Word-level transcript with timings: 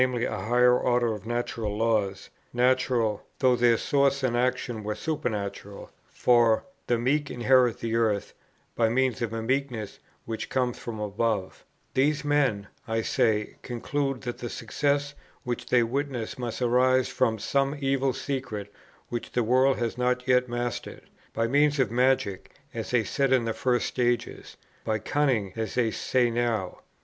a 0.01 0.45
higher 0.47 0.75
order 0.79 1.13
of 1.13 1.27
natural 1.27 1.77
laws, 1.77 2.31
natural, 2.53 3.21
though 3.37 3.55
their 3.55 3.77
source 3.77 4.23
and 4.23 4.35
action 4.35 4.83
were 4.83 4.95
supernatural, 4.95 5.91
(for 6.09 6.65
"the 6.87 6.97
meek 6.97 7.29
inherit 7.29 7.77
the 7.81 7.93
earth," 7.93 8.33
by 8.75 8.89
means 8.89 9.21
of 9.21 9.31
a 9.31 9.43
meekness 9.43 9.99
which 10.25 10.49
comes 10.49 10.79
from 10.79 10.99
above,) 10.99 11.63
these 11.93 12.25
men, 12.25 12.65
I 12.87 13.03
say, 13.03 13.57
concluded, 13.61 14.23
that 14.23 14.39
the 14.39 14.49
success 14.49 15.13
which 15.43 15.67
they 15.67 15.83
witnessed 15.83 16.39
must 16.39 16.63
arise 16.63 17.07
from 17.09 17.37
some 17.37 17.75
evil 17.79 18.11
secret 18.11 18.73
which 19.09 19.33
the 19.33 19.43
world 19.43 19.77
had 19.77 19.99
not 19.99 20.23
mastered, 20.49 21.03
by 21.31 21.45
means 21.45 21.79
of 21.79 21.91
magic, 21.91 22.49
as 22.73 22.89
they 22.89 23.03
said 23.03 23.31
in 23.31 23.45
the 23.45 23.53
first 23.53 23.99
ages, 23.99 24.57
by 24.83 24.97
cunning 24.97 25.53
as 25.55 25.75
they 25.75 25.91
say 25.91 26.31
now. 26.31 26.79